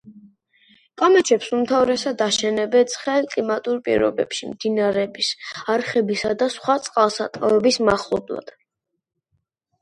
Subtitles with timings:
[1.01, 5.29] კამეჩებს უმთავრესად აშენებენ ცხელ კლიმატურ პირობებში, მდინარეების,
[5.75, 8.51] არხებისა და სხვა წყალსატევების მახლობლად.